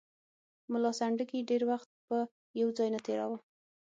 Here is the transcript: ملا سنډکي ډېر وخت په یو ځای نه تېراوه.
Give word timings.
ملا 0.71 0.91
سنډکي 0.99 1.39
ډېر 1.49 1.61
وخت 1.71 1.89
په 2.07 2.17
یو 2.59 2.69
ځای 2.77 2.89
نه 2.95 2.99
تېراوه. 3.05 3.37